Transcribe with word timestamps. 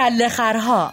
کله 0.00 0.28
خرها 0.28 0.92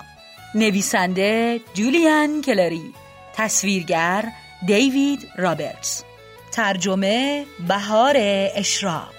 نویسنده 0.56 1.62
جولیان 1.74 2.42
کلری. 2.42 2.94
تصویرگر 3.34 4.32
دیوید 4.66 5.28
رابرتس. 5.38 6.04
ترجمه 6.52 7.46
بهار 7.68 8.16
اشراق. 8.56 9.14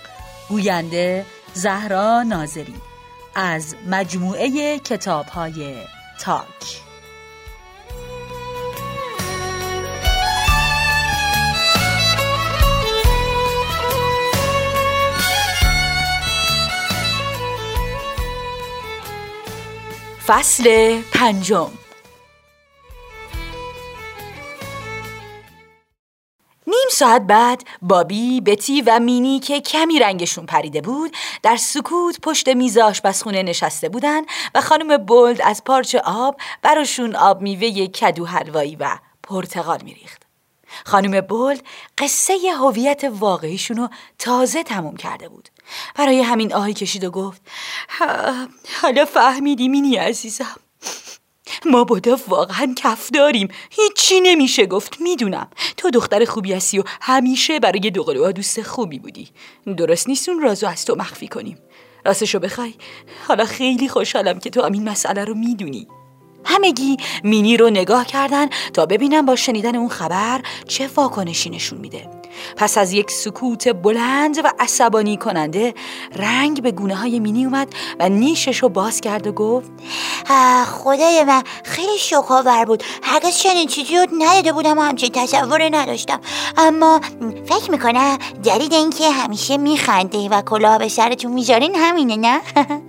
گوینده 0.49 1.25
زهرا 1.55 2.23
ناظری. 2.23 2.75
از 3.35 3.75
مجموعه 3.87 4.79
کتاب 4.79 5.27
های 5.27 5.75
تاک. 6.21 6.88
فصل 20.29 20.99
پنجم 21.13 21.71
نیم 26.67 26.89
ساعت 26.93 27.23
بعد 27.23 27.63
بابی، 27.83 28.41
بتی 28.41 28.83
و 28.83 28.99
مینی 28.99 29.41
که 29.41 29.61
کمی 29.61 29.99
رنگشون 29.99 30.47
پریده 30.47 30.81
بود 30.81 31.17
در 31.43 31.57
سکوت 31.57 32.21
پشت 32.21 32.49
میز 32.49 32.79
آشپزخونه 32.79 33.43
نشسته 33.43 33.89
بودن 33.89 34.23
و 34.55 34.61
خانم 34.61 34.97
بولد 34.97 35.43
از 35.43 35.65
پارچ 35.65 35.97
آب 36.05 36.37
براشون 36.63 37.17
آب 37.17 37.43
میوه 37.43 37.87
کدو 37.87 38.27
حلوایی 38.27 38.77
و 38.77 38.99
پرتقال 39.23 39.83
میریخت. 39.83 40.28
خانم 40.85 41.21
بولد 41.21 41.63
قصه 41.99 42.39
هویت 42.61 43.05
واقعیشون 43.05 43.89
تازه 44.19 44.63
تموم 44.63 44.97
کرده 44.97 45.29
بود. 45.29 45.49
برای 45.95 46.21
همین 46.21 46.55
آهی 46.55 46.75
کشید 46.75 47.05
و 47.05 47.11
گفت 47.11 47.43
حالا 48.83 49.05
فهمیدی 49.05 49.69
مینی 49.69 49.97
عزیزم. 49.97 50.57
ما 51.65 51.85
بودا 51.85 52.19
واقعا 52.29 52.75
کف 52.77 53.11
داریم. 53.11 53.49
هیچی 53.71 54.21
نمیشه 54.21 54.67
گفت. 54.67 55.01
می‌دونم. 55.01 55.51
تو 55.77 55.91
دختر 55.91 56.25
خوبی 56.25 56.53
هستی 56.53 56.79
و 56.79 56.83
همیشه 57.01 57.61
برای 57.61 57.91
دوقلوها 57.91 58.33
دوست 58.33 58.63
خوبی 58.63 58.99
بودی. 58.99 59.29
درست 59.77 60.09
نیست 60.09 60.29
اون 60.29 60.41
رازو 60.43 60.67
از 60.67 60.85
تو 60.85 60.95
مخفی 60.95 61.29
کنیم. 61.29 61.59
راستشو 62.07 62.39
بخوای. 62.39 62.75
حالا 63.29 63.45
خیلی 63.45 63.89
خوشحالم 63.89 64.39
که 64.39 64.51
تو 64.51 64.63
هم 64.63 64.73
این 64.73 64.89
مسئله 64.89 65.25
رو 65.25 65.35
می‌دونی. 65.35 65.89
همگی 66.45 66.97
مینی 67.23 67.57
رو 67.57 67.71
نگاه 67.71 68.07
کردن 68.07 68.47
تا 68.75 68.87
ببینم 68.87 69.27
با 69.27 69.37
شنیدن 69.37 69.77
اون 69.77 69.89
خبر 69.89 70.41
چه 70.69 70.91
واکنشی 70.97 71.51
نشون 71.51 71.79
میده. 71.79 72.11
پس 72.57 72.79
از 72.79 72.93
یک 72.93 73.11
سکوت 73.11 73.69
بلند 73.69 74.39
و 74.45 74.53
عصبانی 74.59 75.17
کننده 75.17 75.75
رنگ 76.17 76.63
به 76.63 76.73
گونه 76.73 76.97
های 76.97 77.21
مینی 77.21 77.45
اومد 77.45 77.69
و 78.01 78.09
نیشش 78.09 78.59
رو 78.59 78.69
باز 78.69 79.01
کرد 79.01 79.27
و 79.27 79.33
گفت 79.33 79.71
خدای 80.67 81.25
من 81.25 81.43
خیلی 81.65 81.99
شوکاور 81.99 82.65
بود. 82.65 82.83
هرگز 83.03 83.37
چنین 83.37 83.67
چیزی 83.67 83.97
رو 83.97 84.07
ندیده 84.19 84.53
بودم 84.53 84.79
و 84.79 84.83
همچین 84.83 85.11
تصور 85.13 85.77
نداشتم. 85.77 86.21
اما 86.57 87.01
فکر 87.47 87.71
می‌کنم 87.71 88.19
دلیل 88.45 88.75
اینکه 88.75 89.11
همیشه 89.11 89.57
میخنده 89.57 90.29
و 90.29 90.43
کلاه 90.43 90.79
به 90.79 90.89
سرتون 90.89 91.33
می‌ذارین 91.33 91.75
همینه 91.75 92.17
نه؟ 92.17 92.41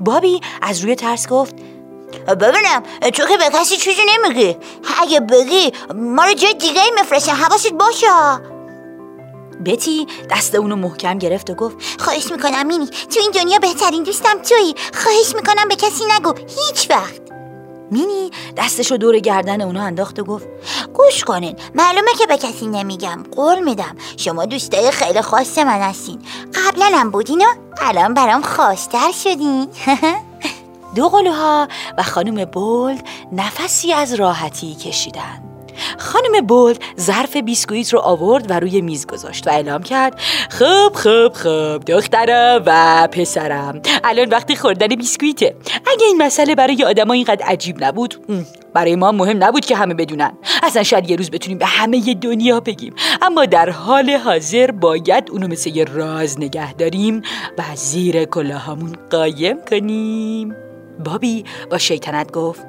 بابی 0.00 0.40
از 0.62 0.80
روی 0.80 0.94
ترس 0.94 1.28
گفت 1.28 1.54
ببینم 2.26 2.82
تو 3.14 3.26
که 3.26 3.36
به 3.36 3.44
کسی 3.52 3.76
چیزی 3.76 4.02
نمیگی 4.08 4.56
اگه 5.00 5.20
بگی 5.20 5.72
ما 5.94 6.24
رو 6.24 6.34
جای 6.34 6.54
دیگه 6.54 6.82
میفرسته 6.98 7.32
حواست 7.32 7.72
باشه 7.72 8.06
بتی 9.66 10.06
دست 10.30 10.54
اونو 10.54 10.76
محکم 10.76 11.18
گرفت 11.18 11.50
و 11.50 11.54
گفت 11.54 11.76
خواهش 11.98 12.32
می‌کنم 12.32 12.66
مینی 12.66 12.86
تو 12.86 13.20
این 13.20 13.30
دنیا 13.30 13.58
بهترین 13.58 14.02
دوستم 14.02 14.42
تویی 14.48 14.74
خواهش 14.94 15.34
می‌کنم 15.34 15.68
به 15.68 15.76
کسی 15.76 16.04
نگو 16.16 16.34
هیچ 16.36 16.90
وقت 16.90 17.20
مینی 17.90 18.30
دستشو 18.56 18.96
دور 18.96 19.18
گردن 19.18 19.60
اونو 19.60 19.80
انداخت 19.80 20.18
و 20.18 20.24
گفت 20.24 20.46
گوش 20.94 21.24
کنین 21.24 21.56
معلومه 21.74 22.12
که 22.18 22.26
به 22.26 22.36
کسی 22.36 22.66
نمیگم 22.66 23.24
قول 23.36 23.60
میدم 23.60 23.96
شما 24.16 24.44
دوستای 24.44 24.90
خیلی 24.90 25.22
خاص 25.22 25.58
من 25.58 25.80
هستین 25.80 26.22
قبلا 26.54 26.98
هم 26.98 27.10
بودین 27.10 27.40
و 27.40 27.48
الان 27.82 28.14
برام 28.14 28.42
خواستر 28.42 29.12
شدین 29.12 29.68
دو 30.94 31.08
قلوها 31.08 31.68
و 31.98 32.02
خانم 32.02 32.44
بولد 32.44 33.04
نفسی 33.32 33.92
از 33.92 34.14
راحتی 34.14 34.74
کشیدن. 34.74 35.54
خانم 35.98 36.46
بولد 36.46 36.78
ظرف 37.00 37.36
بیسکویت 37.36 37.92
رو 37.92 37.98
آورد 37.98 38.50
و 38.50 38.60
روی 38.60 38.80
میز 38.80 39.06
گذاشت 39.06 39.46
و 39.46 39.50
اعلام 39.50 39.82
کرد 39.82 40.20
خب 40.50 40.92
خب 40.94 41.32
خب 41.34 41.82
دخترم 41.86 42.62
و 42.66 43.08
پسرم 43.12 43.80
الان 44.04 44.28
وقتی 44.28 44.56
خوردن 44.56 44.86
بیسکویته. 44.86 45.56
اگه 45.86 46.06
این 46.06 46.22
مسئله 46.22 46.54
برای 46.54 46.84
آدما 46.84 47.14
اینقدر 47.14 47.46
عجیب 47.46 47.84
نبود 47.84 48.24
برای 48.74 48.96
ما 48.96 49.12
مهم 49.12 49.44
نبود 49.44 49.64
که 49.64 49.76
همه 49.76 49.94
بدونن. 49.94 50.32
اصلا 50.62 50.82
شاید 50.82 51.10
یه 51.10 51.16
روز 51.16 51.30
بتونیم 51.30 51.58
به 51.58 51.66
همه 51.66 52.14
دنیا 52.14 52.60
بگیم. 52.60 52.94
اما 53.22 53.44
در 53.44 53.70
حال 53.70 54.10
حاضر 54.10 54.70
باید 54.70 55.30
اونو 55.30 55.48
مثل 55.48 55.76
یه 55.76 55.84
راز 55.84 56.40
نگه 56.40 56.72
داریم 56.72 57.22
و 57.58 57.62
زیر 57.74 58.24
کلاهامون 58.24 58.96
قایم 59.10 59.56
کنیم. 59.70 60.63
بابی 60.98 61.44
با 61.70 61.78
شیطنت 61.78 62.32
گفت 62.32 62.66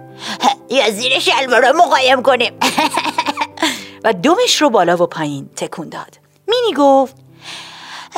یا 0.69 0.91
زیر 0.91 1.19
شلوارا 1.19 1.71
مقایم 1.71 2.21
کنیم. 2.21 2.53
و 4.03 4.13
دومش 4.13 4.61
رو 4.61 4.69
بالا 4.69 5.03
و 5.03 5.07
پایین 5.07 5.49
تکون 5.55 5.89
داد. 5.89 6.19
مینی 6.47 6.73
گفت 6.77 7.15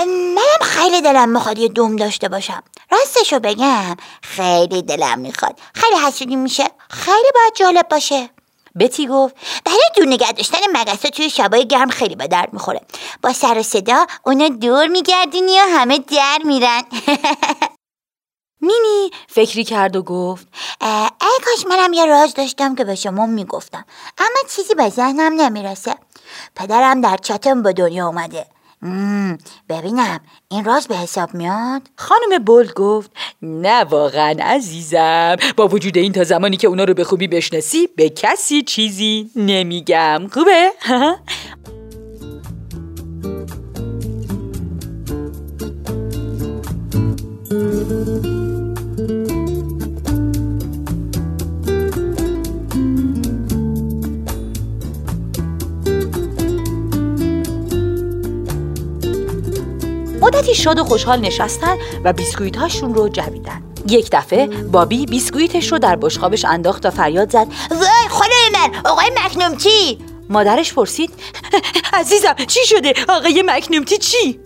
منم 0.07 0.61
خیلی 0.61 1.01
دلم 1.01 1.29
می‌خواد 1.29 1.57
یه 1.57 1.67
دوم 1.67 1.95
داشته 1.95 2.29
باشم. 2.29 2.63
راستشو 2.91 3.39
بگم 3.39 3.95
خیلی 4.21 4.81
دلم 4.81 5.19
می‌خواد. 5.19 5.59
خیلی 5.73 5.95
حسودی 6.07 6.35
میشه. 6.35 6.63
خیلی 6.89 7.27
باید 7.35 7.55
جالب 7.55 7.87
باشه. 7.89 8.29
بتی 8.79 9.07
گفت 9.07 9.35
برای 9.65 9.89
دور 9.95 10.05
نگه 10.05 10.31
داشتن 10.31 10.57
مگسا 10.73 11.09
توی 11.09 11.29
شبای 11.29 11.67
گرم 11.67 11.89
خیلی 11.89 12.15
به 12.15 12.27
درد 12.27 12.53
می‌خوره. 12.53 12.81
با 13.23 13.33
سر 13.33 13.57
و 13.57 13.63
صدا 13.63 14.05
اونو 14.25 14.49
دور 14.49 14.87
میگردینی 14.87 15.59
و 15.59 15.63
همه 15.63 15.99
در 15.99 16.39
میرن. 16.45 16.83
مینی 18.61 19.11
فکری 19.27 19.63
کرد 19.63 19.95
و 19.95 20.01
گفت 20.03 20.47
ای 20.81 21.39
کاش 21.45 21.65
منم 21.69 21.93
یه 21.93 22.05
راز 22.05 22.33
داشتم 22.33 22.75
که 22.75 22.83
به 22.83 22.95
شما 22.95 23.25
می‌گفتم 23.25 23.85
اما 24.17 24.49
چیزی 24.55 24.75
به 24.75 24.89
ذهنم 24.89 25.41
نمی‌رسه. 25.41 25.95
پدرم 26.55 27.01
در 27.01 27.17
چتم 27.17 27.63
به 27.63 27.73
دنیا 27.73 28.07
اومده. 28.07 28.45
ببینم 29.69 30.19
این 30.49 30.65
راز 30.65 30.87
به 30.87 30.97
حساب 30.97 31.33
میاد؟ 31.33 31.81
خانم 31.95 32.43
بولد 32.43 32.73
گفت 32.73 33.11
نه 33.41 33.83
واقعا 33.83 34.35
عزیزم 34.41 35.35
با 35.57 35.67
وجود 35.67 35.97
این 35.97 36.13
تا 36.13 36.23
زمانی 36.23 36.57
که 36.57 36.67
اونا 36.67 36.83
رو 36.83 36.93
به 36.93 37.03
خوبی 37.03 37.27
بشناسی 37.27 37.87
به 37.95 38.09
کسی 38.09 38.61
چیزی 38.61 39.31
نمیگم. 39.35 40.27
خوبه؟ 40.33 40.71
شاد 60.57 60.79
و 60.79 60.83
خوشحال 60.83 61.19
نشستن 61.19 61.77
و 62.03 62.13
بیسکویت 62.13 62.57
هاشون 62.57 62.95
رو 62.95 63.09
جویدن. 63.09 63.63
یک 63.87 64.09
دفعه 64.11 64.47
بابی 64.47 65.05
بیسکویتش 65.05 65.71
رو 65.71 65.79
در 65.79 65.95
بشقابش 65.95 66.45
انداخت 66.45 66.85
و 66.85 66.89
فریاد 66.89 67.31
زد. 67.31 67.47
وای 67.71 68.09
خدای 68.09 68.49
من 68.53 68.91
آقای 68.91 69.11
مکنومتی 69.25 69.99
مادرش 70.29 70.73
پرسید. 70.73 71.09
عزیزم 71.93 72.35
چی 72.47 72.65
شده؟ 72.65 72.93
آقای 73.09 73.43
مکنومتی 73.45 73.97
چی؟ 73.97 74.39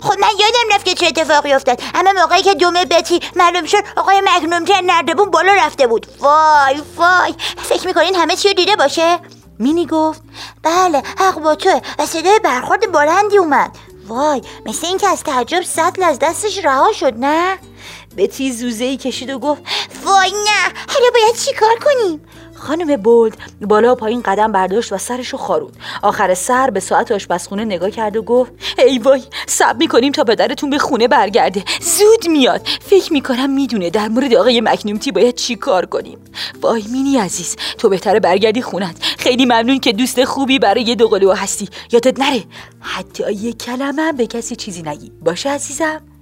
خود 0.00 0.18
من 0.18 0.28
یادم 0.28 0.74
رفت 0.74 0.84
که 0.84 0.94
چه 0.94 1.06
اتفاقی 1.06 1.52
افتاد. 1.52 1.82
اما 1.94 2.12
موقعی 2.20 2.42
که 2.42 2.54
دومه 2.54 2.84
بتی 2.84 3.20
معلوم 3.36 3.64
شد 3.64 3.84
آقای 3.96 4.22
مکنومتی 4.24 4.72
نردبون 4.86 5.30
بالا 5.30 5.52
رفته 5.52 5.86
بود. 5.86 6.06
وای 6.20 6.82
وای. 6.96 7.34
فکر 7.56 7.86
می‌کنین 7.86 8.14
همه 8.14 8.36
چی 8.36 8.48
رو 8.48 8.54
دیده 8.54 8.76
باشه؟ 8.76 9.18
مینی 9.58 9.86
گفت. 9.86 10.22
بله 10.62 11.02
حق 11.18 11.38
با 11.38 11.54
توه 11.54 11.80
و 11.98 12.06
صدای 12.06 12.40
برخورد 12.44 12.92
بلندی 12.92 13.38
اومد. 13.38 13.76
وای 14.08 14.42
مثل 14.66 14.86
اینکه 14.86 15.08
از 15.08 15.22
تعجب 15.22 15.62
سطل 15.62 16.02
از 16.02 16.18
دستش 16.18 16.64
رها 16.64 16.92
شد 16.92 17.14
نه؟ 17.16 17.58
بتی 18.16 18.52
زوزه 18.52 18.84
ای 18.84 18.96
کشید 18.96 19.30
و 19.30 19.38
گفت 19.38 19.62
وای 20.04 20.30
نه 20.30 20.72
حالا 20.88 21.06
باید 21.14 21.36
چیکار 21.36 21.76
کنیم؟ 21.84 22.20
خانم 22.64 22.96
بولد 22.96 23.36
بالا 23.60 23.94
پایین 23.94 24.22
قدم 24.22 24.52
برداشت 24.52 24.92
و 24.92 24.98
سرشو 24.98 25.36
خارود 25.36 25.76
آخر 26.02 26.34
سر 26.34 26.70
به 26.70 26.80
ساعت 26.80 27.12
آشپزخونه 27.12 27.64
نگاه 27.64 27.90
کرد 27.90 28.16
و 28.16 28.22
گفت 28.22 28.52
ای 28.78 28.98
وای 28.98 29.22
سب 29.46 29.76
می‌کنیم 29.78 30.12
تا 30.12 30.24
پدرتون 30.24 30.70
به 30.70 30.78
خونه 30.78 31.08
برگرده. 31.08 31.64
زود 31.80 32.28
میاد. 32.30 32.60
فکر 32.80 33.12
می‌کنم 33.12 33.50
می‌دونه 33.50 33.90
در 33.90 34.08
مورد 34.08 34.34
آقای 34.34 34.60
مکنومتی 34.60 35.12
باید 35.12 35.34
چی 35.34 35.56
کار 35.56 35.86
کنیم. 35.86 36.18
وای 36.60 36.84
مینی 36.92 37.18
عزیز 37.18 37.56
تو 37.78 37.88
بهتره 37.88 38.20
برگردی 38.20 38.62
خونت 38.62 38.96
خیلی 39.18 39.44
ممنون 39.44 39.80
که 39.80 39.92
دوست 39.92 40.24
خوبی 40.24 40.58
برای 40.58 40.94
دوقلو 40.94 41.32
هستی. 41.32 41.68
یادت 41.92 42.20
نره 42.20 42.44
حتی 42.80 43.32
یه 43.32 43.52
کلمه 43.52 44.12
به 44.12 44.26
کسی 44.26 44.56
چیزی 44.56 44.82
نگی. 44.82 45.12
باشه 45.22 45.50
عزیزم؟ 45.50 46.13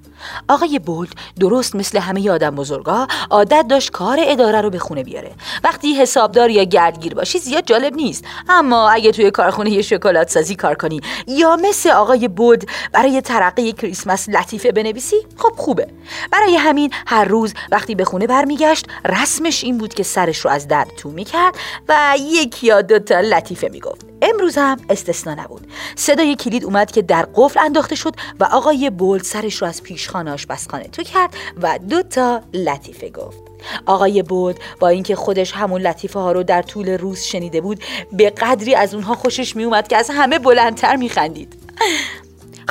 آقای 0.48 0.78
بولد 0.78 1.10
درست 1.40 1.76
مثل 1.76 1.98
همه 1.98 2.30
آدم 2.30 2.54
بزرگا 2.54 3.06
عادت 3.30 3.66
داشت 3.69 3.90
کار 3.90 4.19
اداره 4.20 4.60
رو 4.60 4.70
به 4.70 4.78
خونه 4.78 5.04
بیاره. 5.04 5.32
وقتی 5.64 5.94
حسابدار 5.94 6.50
یا 6.50 6.62
گردگیر 6.62 7.14
باشی 7.14 7.38
زیاد 7.38 7.64
جالب 7.64 7.94
نیست. 7.94 8.24
اما 8.48 8.90
اگه 8.90 9.12
توی 9.12 9.30
کارخونه 9.30 9.70
یه 9.70 9.82
شکلات 9.82 10.30
سازی 10.30 10.56
کار 10.56 10.74
کنی 10.74 11.00
یا 11.26 11.56
مثل 11.56 11.90
آقای 11.90 12.28
بولد 12.28 12.64
برای 12.92 13.20
ترقی 13.20 13.72
کریسمس 13.72 14.28
لطیفه 14.28 14.72
بنویسی 14.72 15.16
خب 15.36 15.52
خوبه. 15.56 15.86
برای 16.32 16.56
همین 16.56 16.90
هر 17.06 17.24
روز 17.24 17.54
وقتی 17.70 17.94
به 17.94 18.04
خونه 18.04 18.26
برمیگشت 18.26 18.86
رسمش 19.04 19.64
این 19.64 19.78
بود 19.78 19.94
که 19.94 20.02
سرش 20.02 20.38
رو 20.38 20.50
از 20.50 20.69
در 20.69 20.86
تو 20.96 21.10
می‌کرد 21.10 21.54
و 21.88 22.14
یک 22.20 22.64
یا 22.64 22.82
دو 22.82 22.98
تا 22.98 23.20
لطیفه 23.20 23.69
می‌گفت. 23.72 24.12
امروز 24.22 24.58
هم 24.58 24.80
استثنا 24.90 25.34
نبود. 25.34 25.66
صدای 25.96 26.36
کلید 26.36 26.64
اومد 26.64 26.90
که 26.90 27.02
در 27.02 27.26
قفل 27.34 27.60
انداخته 27.60 27.96
شد 27.96 28.14
و 28.40 28.44
آقای 28.44 28.90
بولد 28.90 29.22
سرش 29.22 29.62
رو 29.62 29.69
از 29.69 29.82
پیشخانه 29.82 30.32
آشپزخانه 30.32 30.84
تو 30.84 31.02
کرد 31.02 31.34
و 31.62 31.78
دو 31.88 32.02
تا 32.02 32.42
لطیفه 32.54 33.08
گفت. 33.08 33.38
آقای 33.86 34.22
بود 34.22 34.56
با 34.80 34.88
اینکه 34.88 35.16
خودش 35.16 35.52
همون 35.52 35.80
لطیفه 35.80 36.20
ها 36.20 36.32
رو 36.32 36.42
در 36.42 36.62
طول 36.62 36.88
روز 36.88 37.20
شنیده 37.20 37.60
بود 37.60 37.84
به 38.12 38.30
قدری 38.30 38.74
از 38.74 38.94
اونها 38.94 39.14
خوشش 39.14 39.56
می 39.56 39.64
اومد 39.64 39.88
که 39.88 39.96
از 39.96 40.10
همه 40.10 40.38
بلندتر 40.38 40.96
می 40.96 41.08
خندید 41.08 41.54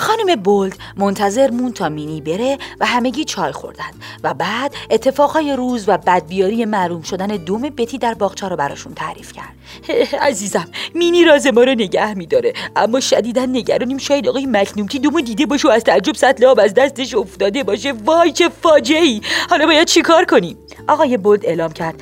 خانم 0.01 0.35
بولد 0.35 0.73
منتظر 0.97 1.51
مون 1.51 1.73
تا 1.73 1.89
مینی 1.89 2.21
بره 2.21 2.57
و 2.79 2.85
همگی 2.85 3.23
چای 3.23 3.51
خوردن 3.51 3.91
و 4.23 4.33
بعد 4.33 4.73
اتفاقهای 4.89 5.55
روز 5.55 5.83
و 5.87 5.97
بدبیاری 5.97 6.65
معلوم 6.65 7.01
شدن 7.01 7.27
دوم 7.27 7.61
بتی 7.61 7.97
در 7.97 8.13
باغچه 8.13 8.47
رو 8.47 8.55
براشون 8.55 8.93
تعریف 8.93 9.33
کرد. 9.33 9.53
عزیزم 10.27 10.65
مینی 10.95 11.25
راز 11.25 11.47
ما 11.47 11.63
رو 11.63 11.71
نگه 11.71 12.13
میداره. 12.13 12.53
اما 12.75 12.99
شدیدا 12.99 13.45
نگرانیم 13.45 13.97
شاید 13.97 14.27
آقای 14.27 14.45
مکنومتی 14.45 14.99
دومو 14.99 15.21
دیده 15.21 15.45
باشه 15.45 15.67
و 15.67 15.71
از 15.71 15.83
تعجب 15.83 16.15
سطل 16.15 16.45
آب 16.45 16.59
از 16.59 16.73
دستش 16.73 17.15
افتاده 17.15 17.63
باشه. 17.63 17.93
وای 18.05 18.31
چه 18.31 18.49
فاجعه 18.49 19.01
ای 19.01 19.21
حالا 19.49 19.65
باید 19.65 19.87
چیکار 19.87 20.25
کنیم؟ 20.25 20.57
آقای 20.87 21.17
بولد 21.17 21.45
اعلام 21.45 21.71
کرد. 21.71 22.01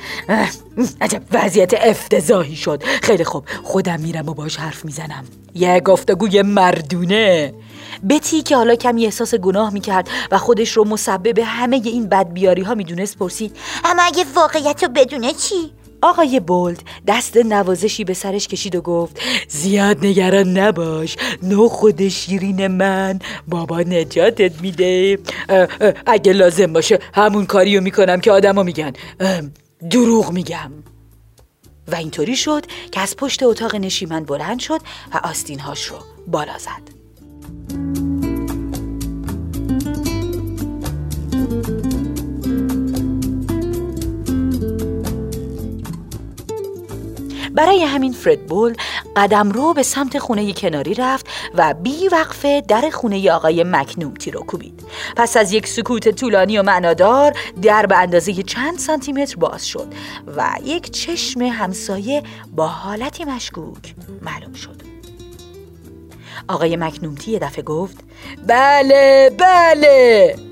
عجب 1.00 1.22
وضعیت 1.32 1.74
افتضاحی 1.74 2.56
شد. 2.56 2.82
خیلی 2.82 3.24
خوب 3.24 3.44
خودم 3.62 4.00
میرم 4.00 4.28
و 4.28 4.34
باش 4.34 4.56
حرف 4.56 4.84
می‌زنم. 4.84 5.24
یه 5.54 5.80
گفتگوی 5.80 6.42
مردونه. 6.42 7.54
بتی 8.08 8.42
که 8.42 8.56
حالا 8.56 8.74
کمی 8.74 9.04
احساس 9.04 9.34
گناه 9.34 9.72
می‌کرد 9.72 10.08
و 10.30 10.38
خودش 10.38 10.70
رو 10.70 10.84
مسبب 10.84 11.38
همه 11.38 11.80
این 11.84 12.08
بدبیاری 12.08 12.62
ها 12.62 12.74
می‌دونست 12.74 13.18
پرسید 13.18 13.56
اما 13.84 14.02
اگه 14.02 14.24
واقعیت 14.34 14.82
رو 14.82 14.88
بدونه 14.88 15.32
چی؟ 15.32 15.72
آقای 16.02 16.40
بولد 16.40 16.82
دست 17.06 17.36
نوازشی 17.36 18.04
به 18.04 18.14
سرش 18.14 18.48
کشید 18.48 18.76
و 18.76 18.80
گفت 18.80 19.20
زیاد 19.48 20.06
نگران 20.06 20.58
نباش 20.58 21.16
نو 21.42 21.68
خود 21.68 22.08
شیرین 22.08 22.66
من 22.66 23.18
بابا 23.48 23.80
نجاتت 23.80 24.60
میده. 24.60 25.18
اگه 26.06 26.32
لازم 26.32 26.72
باشه 26.72 26.98
همون 27.14 27.46
کاریو 27.46 27.80
می‌کنم 27.80 28.20
که 28.20 28.32
آدما 28.32 28.62
میگن. 28.62 28.92
دروغ 29.90 30.32
میگم. 30.32 30.72
و 31.88 31.94
اینطوری 31.94 32.36
شد 32.36 32.66
که 32.92 33.00
از 33.00 33.16
پشت 33.16 33.42
اتاق 33.42 33.76
نشیمن 33.76 34.24
بلند 34.24 34.60
شد 34.60 34.80
و 35.14 35.20
آستینهاش 35.24 35.84
رو 35.84 35.96
بالا 36.26 36.58
زد. 36.58 36.99
برای 47.60 47.82
همین 47.82 48.12
فرد 48.12 48.46
بول 48.46 48.74
قدم 49.16 49.50
رو 49.50 49.74
به 49.74 49.82
سمت 49.82 50.18
خونه 50.18 50.52
کناری 50.52 50.94
رفت 50.94 51.26
و 51.54 51.74
بی 51.74 52.08
وقفه 52.08 52.62
در 52.68 52.90
خونه 52.90 53.30
آقای 53.32 53.64
مکنومتی 53.64 54.30
رو 54.30 54.40
کوبید. 54.40 54.82
پس 55.16 55.36
از 55.36 55.52
یک 55.52 55.66
سکوت 55.66 56.08
طولانی 56.08 56.58
و 56.58 56.62
معنادار 56.62 57.32
در 57.62 57.86
به 57.86 57.96
اندازه 57.96 58.32
چند 58.32 58.78
سانتیمتر 58.78 59.36
باز 59.36 59.66
شد 59.66 59.86
و 60.36 60.50
یک 60.64 60.90
چشم 60.90 61.40
همسایه 61.42 62.22
با 62.56 62.66
حالتی 62.66 63.24
مشکوک 63.24 63.94
معلوم 64.22 64.52
شد. 64.52 64.82
آقای 66.48 66.76
مکنومتی 66.76 67.30
یه 67.30 67.38
دفعه 67.38 67.62
گفت 67.62 67.96
بله 68.46 69.30
بله. 69.38 70.49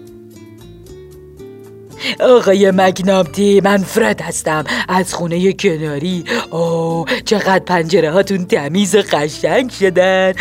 آقای 2.21 2.71
مگنامتی 2.71 3.61
من 3.65 3.79
فرد 3.79 4.21
هستم. 4.21 4.65
از 4.89 5.15
خونه 5.15 5.53
کناری. 5.53 6.25
اوه 6.51 7.07
چقدر 7.25 7.65
پنجره 7.65 8.11
هاتون 8.11 8.47
تمیز 8.47 8.95
و 8.95 9.03
قشنگ 9.13 9.71
شدن. 9.71 10.33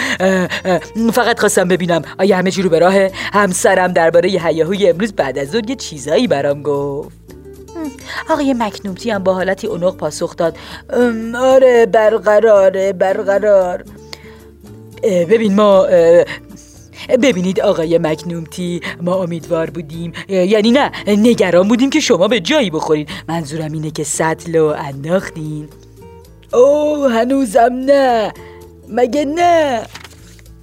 فقط 1.14 1.40
خواستم 1.40 1.68
ببینم 1.68 2.02
آیا 2.20 2.38
همه 2.38 2.52
چی 2.52 2.62
رو 2.62 2.70
به 2.70 2.80
راه 2.80 2.96
همسرم 3.34 3.94
درباره 3.94 4.30
هیاهوی 4.30 4.90
امروز 4.90 5.14
بعد 5.14 5.38
از 5.38 5.56
اون 5.56 5.64
یه 5.70 5.76
چیزایی 5.76 6.28
برام 6.28 6.64
گفت. 6.64 7.18
آقای 8.30 8.54
مکنومتی 8.54 9.12
هم 9.12 9.24
با 9.24 9.34
حالتی 9.34 9.68
اونق 9.68 9.98
پاسخ 9.98 10.36
داد. 10.36 10.58
آره 11.36 11.86
برقراره 11.86 12.94
برقرار. 12.94 13.84
ببین 15.04 15.56
ما 15.56 15.88
ببینید 17.22 17.60
آقای 17.60 17.98
مکنومتی 17.98 18.82
ما 19.02 19.16
امیدوار 19.16 19.70
بودیم 19.70 20.14
یعنی 20.30 20.72
نه 20.72 20.92
نگران 21.08 21.68
بودیم 21.68 21.90
که 21.90 22.00
شما 22.00 22.28
به 22.28 22.40
جایی 22.40 22.70
بخورید. 22.70 23.10
منظورم 23.28 23.74
اینه 23.74 23.92
که 23.92 24.04
سطل 24.04 24.56
رو 24.56 24.66
انداختین. 24.66 25.68
اوه 26.54 27.12
هنوزم 27.12 27.74
نه. 27.74 28.34
مگه 28.90 29.26
نه؟ 29.26 29.82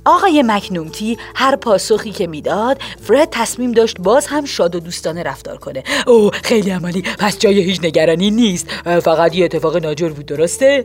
آقای 0.05 0.43
مکنومتی 0.47 1.19
هر 1.35 1.57
پاسخی 1.57 2.11
که 2.11 2.27
می‌داد 2.27 2.79
فرد 3.03 3.29
تصمیم 3.31 3.73
داشت 3.73 4.01
باز 4.01 4.27
هم 4.27 4.45
شاد 4.45 4.75
و 4.75 4.81
دوستانه 4.81 5.23
رفتار 5.23 5.57
کنه. 5.57 5.83
او 6.07 6.31
خیلی 6.31 6.71
عمالی. 6.71 7.03
پس 7.19 7.39
جای 7.39 7.61
هیچ 7.61 7.81
نگرانی 7.85 8.31
نیست. 8.31 8.71
فقط 9.01 9.35
یه 9.35 9.45
اتفاق 9.45 9.77
ناجور 9.77 10.13
بود 10.13 10.27
درسته؟ 10.27 10.85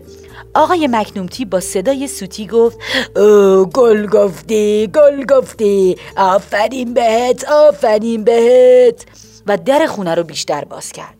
آقای 0.53 0.87
مکنومتی 0.87 1.45
با 1.45 1.59
صدای 1.59 2.07
سوتی 2.07 2.47
گفت 2.47 2.77
او 3.15 3.65
گل 3.65 4.07
گفتی 4.07 4.87
گل 4.87 5.25
گفتی. 5.25 5.97
آفرین 6.17 6.93
بهت 6.93 7.43
آفرین 7.43 8.23
بهت. 8.23 9.05
و 9.47 9.57
در 9.57 9.85
خونه 9.85 10.15
رو 10.15 10.23
بیشتر 10.23 10.63
باز 10.63 10.91
کرد. 10.91 11.18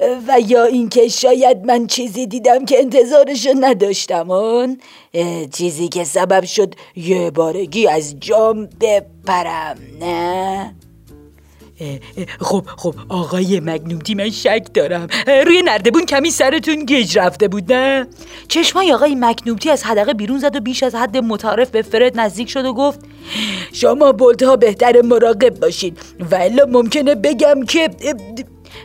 و 0.00 0.40
یا 0.46 0.64
اینکه 0.64 1.08
شاید 1.08 1.64
من 1.64 1.86
چیزی 1.86 2.26
دیدم 2.26 2.64
که 2.64 2.78
انتظارشو 2.78 3.50
نداشتم. 3.60 4.30
اون 4.30 4.78
چیزی 5.52 5.88
که 5.88 6.04
سبب 6.04 6.44
شد 6.44 6.74
یه 6.96 7.30
بارگی 7.30 7.86
از 7.86 8.20
جام 8.20 8.68
بپرم 8.80 9.78
نه؟ 10.00 10.74
خب 12.40 12.66
خب 12.76 12.94
آقای 13.08 13.60
مگنومتی 13.60 14.14
من 14.14 14.30
شک 14.30 14.66
دارم. 14.74 15.06
روی 15.46 15.62
نردبون 15.62 16.06
کمی 16.06 16.30
سرتون 16.30 16.84
گج 16.84 17.18
رفته 17.18 17.48
بود 17.48 17.72
نه؟ 17.72 18.06
چشمای 18.48 18.92
آقای 18.92 19.14
مگنومتی 19.14 19.70
از 19.70 19.84
حدقه 19.84 20.14
بیرون 20.14 20.38
زد 20.38 20.56
و 20.56 20.60
بیش 20.60 20.82
از 20.82 20.94
حد 20.94 21.16
متعارف 21.16 21.70
به 21.70 21.82
فرد 21.82 22.20
نزدیک 22.20 22.50
شد 22.50 22.64
و 22.64 22.74
گفت 22.74 23.00
شما 23.72 24.12
بولتها 24.12 24.56
بهتر 24.56 25.02
مراقب 25.02 25.60
باشید 25.60 25.98
و 26.30 26.34
الا 26.34 26.66
ممکنه 26.66 27.14
بگم 27.14 27.64
که 27.64 27.88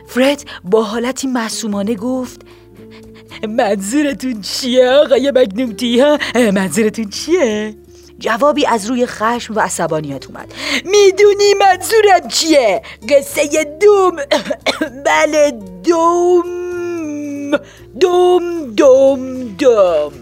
فرد 0.06 0.44
با 0.64 0.82
حالتی 0.82 1.26
معصومانه 1.26 1.94
گفت 1.94 2.40
منظورتون 3.48 4.40
چیه 4.40 4.90
آقای 4.90 5.30
مگنومتی 5.30 6.00
ها؟ 6.00 6.18
منظورتون 6.34 7.10
چیه؟ 7.10 7.74
جوابی 8.18 8.66
از 8.66 8.86
روی 8.86 9.06
خشم 9.06 9.54
و 9.54 9.60
عصبانیت 9.60 10.26
اومد. 10.26 10.54
می‌دونی 10.84 11.54
منظورم 11.60 12.28
چیه؟ 12.28 12.82
قصه 13.08 13.64
دوم 13.80 14.16
بله 15.06 15.52
دوم 15.84 17.60
دوم 18.00 18.74
دوم 18.74 19.44
دوم. 19.58 20.12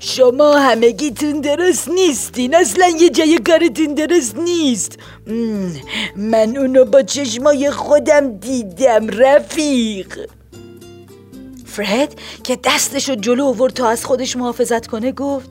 شما 0.00 0.58
همگیتون 0.58 1.40
درست 1.40 1.88
نیستین. 1.88 2.54
اصلا 2.54 2.88
یه 3.00 3.10
جای 3.10 3.38
کارتون 3.46 3.94
درست 3.94 4.36
نیست. 4.36 4.98
من 6.16 6.56
اونو 6.56 6.84
با 6.84 7.02
چشمای 7.02 7.70
خودم 7.70 8.38
دیدم 8.38 9.08
رفیق. 9.08 10.18
فرد 11.66 12.20
که 12.44 12.58
دستشو 12.64 13.14
جلو 13.14 13.44
آورد 13.44 13.72
تا 13.72 13.88
از 13.88 14.04
خودش 14.04 14.36
محافظت 14.36 14.86
کنه 14.86 15.12
گفت 15.12 15.50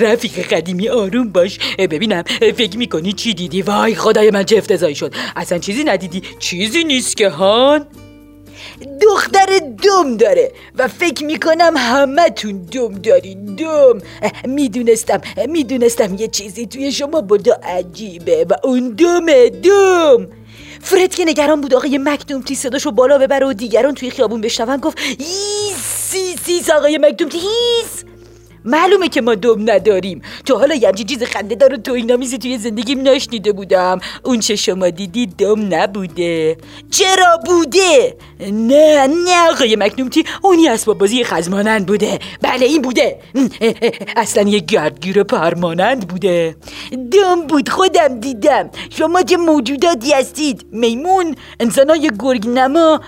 رفیق 0.00 0.38
قدیمی 0.38 0.88
آروم 0.88 1.28
باش. 1.28 1.58
ببینم 1.78 2.22
فکر 2.40 2.78
می‌کنی 2.78 3.12
چی 3.12 3.34
دیدی؟ 3.34 3.62
وای 3.62 3.94
خدای 3.94 4.30
من 4.30 4.44
چه 4.44 4.56
افتضایی 4.56 4.94
شد. 4.94 5.14
اصلا 5.36 5.58
چیزی 5.58 5.84
ندیدی. 5.84 6.22
چیزی 6.38 6.84
نیست 6.84 7.16
که 7.16 7.28
هان. 7.28 7.86
دختر 9.00 9.58
دوم 9.82 10.16
داره 10.16 10.52
و 10.78 10.88
فکر 10.88 11.24
می‌کنم 11.24 11.74
همه 11.76 12.30
تون 12.30 12.66
دوم 12.70 12.94
دارین. 12.94 13.44
دوم. 13.44 13.98
می‌دونستم 14.44 15.20
می‌دونستم 15.48 16.14
یه 16.14 16.28
چیزی 16.28 16.66
توی 16.66 16.92
شما 16.92 17.20
بودا 17.20 17.52
عجیبه 17.62 18.46
و 18.50 18.54
اون 18.64 18.88
دومه 18.88 19.48
دوم. 19.48 20.28
فرد 20.80 21.14
که 21.14 21.24
نگران 21.24 21.60
بود 21.60 21.74
آقای 21.74 21.98
مکدومتی 21.98 22.54
صداشو 22.54 22.90
بالا 22.90 23.18
ببره 23.18 23.46
و 23.46 23.52
دیگران 23.52 23.94
توی 23.94 24.10
خیابون 24.10 24.40
بشنون 24.40 24.76
گفت 24.76 24.98
هیس 24.98 26.12
سیس 26.44 26.70
آقای 26.70 26.98
مکدومتی 26.98 27.38
هیس 27.38 28.04
معلومه 28.64 29.08
که 29.08 29.20
ما 29.20 29.34
دم 29.34 29.70
نداریم. 29.70 30.22
تو 30.46 30.58
حالا 30.58 30.74
یه 30.74 30.88
همچین 30.88 31.06
چیز 31.06 31.22
خنده 31.22 31.54
دار 31.54 31.76
تو 31.76 31.92
اینا 31.92 32.16
میزی 32.16 32.38
توی 32.38 32.58
زندگیم 32.58 33.08
نشنیده 33.08 33.52
بودم. 33.52 34.00
اون 34.24 34.40
چه 34.40 34.56
شما 34.56 34.90
دیدی 34.90 35.26
دم 35.26 35.74
نبوده. 35.74 36.56
چرا 36.90 37.40
بوده؟ 37.46 38.16
نه 38.40 39.06
نه 39.06 39.50
آقای 39.50 39.76
مکنومتی 39.76 40.24
اونی 40.42 40.68
اسباب 40.68 40.98
بازی 40.98 41.24
خزمانند 41.24 41.86
بوده. 41.86 42.18
بله 42.42 42.66
این 42.66 42.82
بوده. 42.82 43.18
اصلا 44.16 44.42
یه 44.42 44.58
گردگیر 44.58 45.22
پرمانند 45.22 46.08
بوده. 46.08 46.56
دم 47.12 47.46
بود 47.48 47.68
خودم 47.68 48.20
دیدم. 48.20 48.70
شما 48.90 49.22
چه 49.22 49.36
موجوداتی 49.36 50.12
هستید. 50.12 50.66
میمون 50.72 51.34
انسانای 51.60 52.10
گرگ 52.18 52.48
نما 52.48 53.00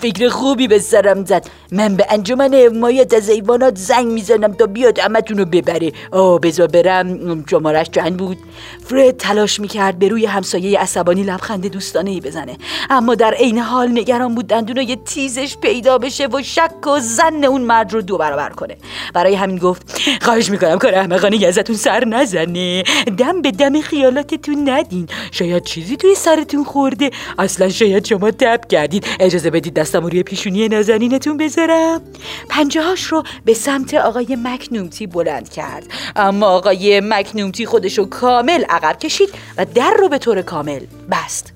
فکر 0.00 0.28
خوبی 0.28 0.68
به 0.68 0.78
سرم 0.78 1.24
زد. 1.24 1.46
من 1.72 1.96
به 1.96 2.06
انجمن 2.10 2.54
حمایت 2.54 3.14
از 3.14 3.28
ایوانات 3.28 3.78
زنگ 3.78 4.06
می‌زنم 4.06 4.52
تا 4.52 4.66
بیاد 4.92 5.10
امتون 5.10 5.44
ببره. 5.44 5.92
آه 6.10 6.40
بزا 6.40 6.66
برم. 6.66 7.44
شمارش 7.50 7.90
چند 7.90 8.16
بود؟ 8.16 8.38
فرد 8.86 9.16
تلاش 9.16 9.60
می‌کرد 9.60 9.98
به 9.98 10.08
روی 10.08 10.26
همسایه 10.26 10.78
عصبانی 10.78 11.22
لبخند 11.22 11.66
دوستانه 11.66 12.10
ای 12.10 12.20
بزنه. 12.20 12.56
اما 12.90 13.14
در 13.14 13.34
عین 13.34 13.58
حال 13.58 13.88
نگران 13.88 14.34
بود 14.34 14.52
یه 14.88 14.96
تیزش 14.96 15.56
پیدا 15.56 15.98
بشه 15.98 16.26
و 16.26 16.42
شک 16.42 16.86
و 16.86 17.00
زن 17.00 17.44
اون 17.44 17.62
مرد 17.62 17.92
رو 17.92 18.02
دو 18.02 18.18
برابر 18.18 18.50
کنه. 18.50 18.76
برای 19.14 19.34
همین 19.34 19.58
گفت 19.58 20.00
خواهش 20.22 20.50
می‌کنم 20.50 20.78
کار 20.78 20.94
احمقانه 20.94 21.46
ازتون 21.46 21.76
سر 21.76 22.04
نزنه. 22.04 22.82
دم 23.18 23.42
به 23.42 23.50
دم 23.50 23.80
خیالاتتون 23.80 24.68
ندین. 24.68 25.08
شاید 25.30 25.64
چیزی 25.64 25.96
توی 25.96 26.14
سرتون 26.14 26.64
خورده. 26.64 27.10
اصلا 27.38 27.68
شاید 27.68 28.06
شما 28.06 28.30
تب 28.30 28.60
کردید 28.68 29.06
اجازه 29.20 29.50
بدید 29.50 29.74
دستم 29.74 30.06
روی 30.06 30.22
پیشونی 30.22 30.68
نازنینتون 30.68 31.36
بذارم. 31.36 32.00
پنجه 32.48 32.82
هاش 32.82 33.04
رو 33.04 33.22
به 33.44 33.54
سمت 33.54 33.94
آقای 33.94 34.36
مکنومتی 34.80 35.06
بلند 35.06 35.48
کرد. 35.48 35.84
اما 36.16 36.46
آقای 36.46 37.00
مکنومتی 37.00 37.66
خودشو 37.66 38.08
کامل 38.08 38.64
عقب 38.64 38.98
کشید 38.98 39.30
و 39.56 39.64
در 39.64 39.94
رو 39.98 40.08
به 40.08 40.18
طور 40.18 40.42
کامل 40.42 40.80
بست. 41.10 41.52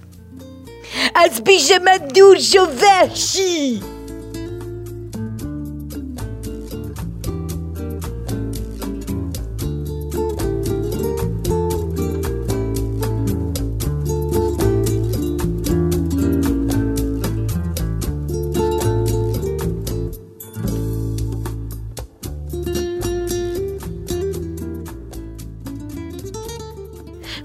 از 1.14 1.44
پیش 1.44 1.72
من 1.84 1.98
دور 2.14 2.38
شو 2.38 2.66
وحشی! 2.82 3.93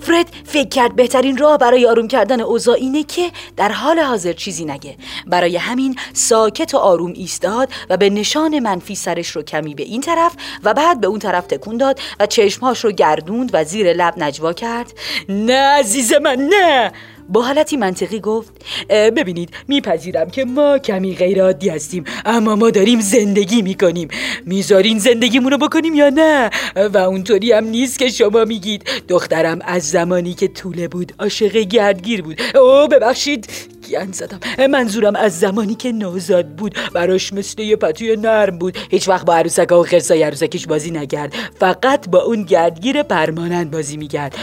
فرد 0.10 0.28
فکر 0.46 0.70
کرد 0.70 0.96
بهترین 0.96 1.38
راه 1.38 1.58
برای 1.58 1.86
آروم 1.86 2.08
کردن 2.08 2.42
اوضاع 2.42 2.76
اینه 2.76 3.04
که 3.04 3.32
در 3.58 3.72
حال 3.72 4.00
حاضر 4.00 4.34
چیزی 4.34 4.66
نگه. 4.66 4.96
برای 5.28 5.58
همین 5.58 5.96
ساکت 6.14 6.74
و 6.74 6.78
آروم 6.78 7.14
ایستاد 7.16 7.70
و 7.90 7.98
به 7.98 8.10
نشان 8.10 8.60
منفی 8.60 8.96
سرش 8.96 9.30
رو 9.30 9.42
کمی 9.42 9.76
به 9.76 9.84
این 9.84 10.02
طرف 10.02 10.32
و 10.64 10.74
بعد 10.74 11.02
به 11.02 11.08
اون 11.08 11.20
طرف 11.20 11.48
تکون 11.48 11.78
داد 11.78 12.00
و 12.20 12.26
چشمهاش 12.26 12.84
رو 12.86 12.92
گردوند 12.92 13.50
و 13.54 13.64
زیر 13.64 13.94
لب 13.94 14.14
نجوا 14.18 14.54
کرد. 14.54 14.94
نه 15.30 15.80
عزیز 15.80 16.14
من 16.14 16.36
نه! 16.36 16.92
با 17.30 17.42
حالتی 17.42 17.78
منطقی 17.78 18.20
گفت 18.20 18.54
ببینید 18.90 19.50
میپذیرم 19.68 20.30
که 20.30 20.46
ما 20.46 20.78
کمی 20.78 21.16
غیر 21.16 21.44
عادی 21.44 21.70
هستیم 21.70 22.04
اما 22.26 22.56
ما 22.56 22.70
داریم 22.70 23.00
زندگی 23.00 23.62
می‌کنیم. 23.62 24.08
می‌ذارین 24.46 25.00
زندگیمونو 25.00 25.58
بکنیم 25.58 25.94
یا 25.94 26.10
نه؟ 26.10 26.50
و 26.76 26.98
اونطوری 26.98 27.52
هم 27.52 27.66
نیست 27.66 28.00
که 28.00 28.10
شما 28.10 28.46
میگید. 28.46 28.84
دخترم 29.08 29.60
از 29.66 29.90
زمانی 29.90 30.34
که 30.34 30.48
طوله 30.48 30.88
بود 30.88 31.14
عاشق 31.20 31.58
گردگیر 31.58 32.22
بود. 32.22 32.42
او 32.56 32.88
ببخشید. 32.88 33.48
گند 33.90 34.14
زدم. 34.14 34.40
منظورم 34.68 35.16
از 35.16 35.40
زمانی 35.40 35.76
که 35.76 35.92
نوزاد 35.92 36.48
بود. 36.48 36.78
براش 36.94 37.34
مثل 37.34 37.62
یه 37.62 37.76
پتوی 37.76 38.16
نرم 38.16 38.58
بود. 38.58 38.78
هیچ 38.90 39.10
وقت 39.10 39.26
با 39.26 39.36
عروسک 39.36 39.72
و 39.72 39.84
خرسای 39.84 40.24
عروسکیش 40.24 40.68
بازی 40.68 40.92
نگرد 40.92 41.34
فقط 41.60 42.10
با 42.10 42.22
اون 42.22 42.44
گردگیر 42.44 43.04
پرمانند 43.04 43.72
بازی 43.72 43.98
میگرد 43.98 44.36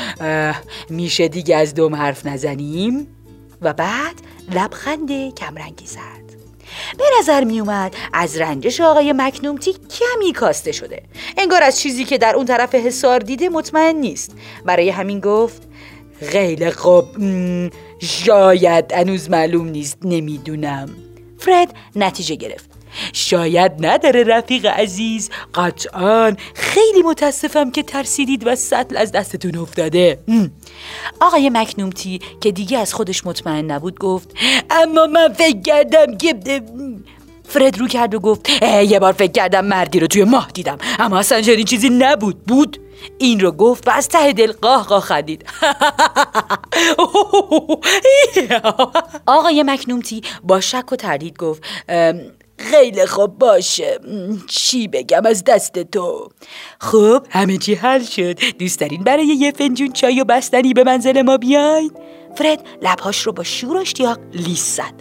میشه 0.91 1.29
دیگه 1.29 1.57
از 1.57 1.75
دوم 1.75 1.95
حرف 1.95 2.27
نزنیم؟ 2.27 3.07
و 3.63 3.73
بعد 3.73 4.15
لبخند 4.55 5.35
کمرنگی 5.35 5.87
زد. 5.87 6.27
به 6.99 7.05
نظر 7.19 7.45
می 7.45 7.61
اومد 7.61 7.95
از 8.13 8.37
رنجش 8.37 8.81
آقای 8.81 9.13
مکنومتی 9.13 9.73
کمی 9.73 10.33
کاسته 10.33 10.73
شده. 10.73 11.03
انگار 11.39 11.63
از 11.63 11.81
چیزی 11.81 12.05
که 12.05 12.19
در 12.19 12.37
اون 12.37 12.47
طرف 12.47 12.75
حسار 12.75 13.19
دیده 13.19 13.49
مطمئن 13.49 13.97
نیست. 13.97 14.33
برای 14.65 14.91
همین 14.91 15.21
گفت 15.21 15.63
خیلی 16.23 16.71
خوب. 16.71 17.05
شاید 17.99 18.85
انوز 18.91 19.31
معلوم 19.31 19.69
نیست 19.69 19.99
نمی‌دونم. 20.03 20.89
فرد 21.39 21.75
نتیجه 21.97 22.35
گرفت. 22.35 22.71
شاید 23.13 23.73
نداره 23.87 24.23
رفیق 24.23 24.67
عزیز. 24.67 25.31
قطعا 25.55 26.37
خیلی 26.55 27.03
متاسفم 27.03 27.71
که 27.71 27.83
ترسیدید 27.83 28.47
و 28.47 28.57
سطل 28.57 28.97
از 28.97 29.13
دستتون 29.13 29.57
افتاده. 29.57 30.19
آقای 31.21 31.51
مکنومتی 31.51 32.21
که 32.41 32.53
دیگه 32.53 32.79
از 32.79 32.95
خودش 32.95 33.27
مطمئن 33.27 33.71
نبود 33.71 33.99
گفت 33.99 34.31
اما 34.71 35.07
من 35.07 35.33
فکر 35.33 35.61
کردم 35.61 36.17
که 36.17 36.63
فرد 37.45 37.79
رو 37.79 37.87
کرد 37.87 38.15
و 38.15 38.21
گفت 38.21 38.63
یه 38.63 38.99
بار 38.99 39.13
فکر 39.13 39.33
کردم 39.33 39.65
مردی 39.65 40.01
رو 40.01 40.07
توی 40.07 40.25
ماه 40.25 40.51
دیدم. 40.55 40.79
اما 40.99 41.19
اصلا 41.19 41.41
چنین 41.41 41.65
چیزی 41.65 41.89
نبود. 41.89 42.45
بود؟ 42.45 42.81
این 43.19 43.41
رو 43.41 43.53
گفت 43.53 43.89
و 43.89 43.91
از 43.91 44.09
ته 44.09 44.33
دل 44.33 44.53
قاه 44.53 44.87
قاه 44.87 45.01
خندید. 45.01 45.45
آقای 49.27 49.63
مکنومتی 49.63 50.23
با 50.43 50.61
شک 50.61 50.93
و 50.93 50.97
تردید 50.97 51.39
گفت 51.39 51.63
خیلی 52.59 53.07
خوب 53.07 53.39
باشه. 53.39 53.99
چی 54.47 54.89
بگم 54.89 55.27
از 55.27 55.45
دست 55.45 55.79
تو؟ 55.79 56.29
خب 56.81 57.27
همه 57.31 57.57
چی 57.59 57.75
حل 57.75 58.03
شد. 58.03 58.39
دوست 58.59 58.81
دارین 58.81 59.05
برای 59.05 59.27
یه 59.27 59.53
فنجون 59.53 59.93
چای 59.93 60.21
و 60.21 60.25
بستنی 60.25 60.75
به 60.75 60.85
منزل 60.85 61.23
ما 61.23 61.37
بیاین. 61.37 61.91
فرد 62.37 62.67
لبهاش 62.83 63.21
رو 63.23 63.33
با 63.33 63.43
شور 63.43 63.77
و 63.77 63.81
اشتیاق 63.81 64.19
لیست 64.33 64.77
زد. 64.77 64.96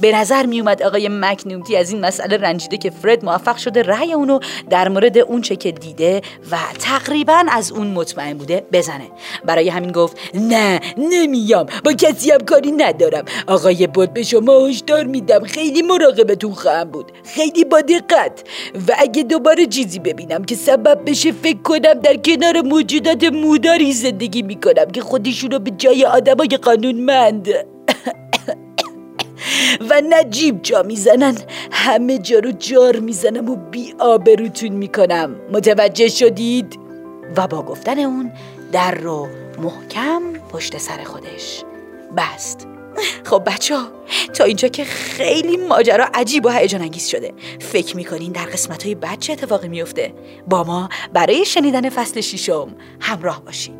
به 0.00 0.16
نظر 0.16 0.46
می 0.46 0.60
اومد 0.60 0.82
آقای 0.82 1.08
مکنومتی 1.12 1.76
از 1.76 1.90
این 1.90 2.00
مسئله 2.00 2.36
رنجیده 2.36 2.76
که 2.76 2.90
فرد 2.90 3.24
موفق 3.24 3.56
شده 3.56 3.82
رأی 3.82 4.12
اونو 4.12 4.38
در 4.70 4.88
مورد 4.88 5.18
اونچه 5.18 5.56
که 5.56 5.72
دیده 5.72 6.20
و 6.50 6.56
تقریبا 6.78 7.44
از 7.50 7.72
اون 7.72 7.86
مطمئن 7.86 8.38
بوده 8.38 8.66
بزنه. 8.72 9.10
برای 9.44 9.68
همین 9.68 9.92
گفت 9.92 10.16
نه 10.34 10.80
نمیام 10.98 11.66
با 11.84 11.92
کسی 11.92 12.30
هم 12.30 12.38
کاری 12.38 12.72
ندارم. 12.72 13.24
آقای 13.46 13.86
بود 13.86 14.12
به 14.14 14.22
شما 14.22 14.66
هشدار 14.66 15.04
میدم 15.04 15.44
خیلی 15.44 15.82
مراقبتون 15.82 16.52
خواهم 16.52 16.90
بود 16.90 17.12
خیلی 17.24 17.64
با 17.64 17.80
دقت. 17.80 18.42
و 18.88 18.94
اگه 18.98 19.22
دوباره 19.22 19.66
چیزی 19.66 19.98
ببینم 19.98 20.44
که 20.44 20.54
سبب 20.54 21.00
بشه 21.06 21.32
فکر 21.32 21.62
کنم 21.62 21.94
در 21.94 22.16
کنار 22.16 22.60
موجودات 22.60 23.24
موداری 23.24 23.92
زندگی 23.92 24.42
می‌کنم 24.42 24.90
که 24.92 25.00
خودشون 25.00 25.50
رو 25.50 25.58
به 25.58 25.70
جای 25.70 26.04
آدمای 26.04 26.48
قانونمند. 26.48 27.48
و 29.90 30.02
نجیب 30.10 30.62
جا 30.62 30.82
می‌زنن. 30.82 31.36
همه 31.72 32.18
جا 32.18 32.38
رو 32.38 32.52
جار 32.52 32.96
می‌زنم 32.96 33.50
و 33.50 33.56
بی 33.56 33.94
آبروتون 33.98 34.68
می‌کنم. 34.68 35.36
متوجه 35.52 36.08
شدید؟ 36.08 36.78
و 37.36 37.46
با 37.46 37.62
گفتن 37.62 37.98
اون 37.98 38.32
در 38.72 38.94
رو 38.94 39.28
محکم 39.58 40.22
پشت 40.52 40.78
سر 40.78 41.04
خودش. 41.04 41.64
بست. 42.16 42.66
خب 43.24 43.42
بچه 43.46 43.76
ها 43.76 43.88
تا 44.34 44.44
اینجا 44.44 44.68
که 44.68 44.84
خیلی 44.84 45.56
ماجرا 45.56 46.08
عجیب 46.14 46.46
و 46.46 46.48
هیجان 46.48 46.80
انگیز 46.80 47.06
شده. 47.06 47.32
فکر 47.60 47.96
می‌کنین 47.96 48.32
در 48.32 48.44
قسمت 48.44 48.82
های 48.82 48.94
بچه 48.94 49.16
چه 49.16 49.32
اتفاقی 49.32 49.68
میفته 49.68 50.12
با 50.48 50.64
ما 50.64 50.88
برای 51.12 51.44
شنیدن 51.44 51.90
فصل 51.90 52.20
ششم 52.20 52.68
همراه 53.00 53.44
باشید 53.44 53.79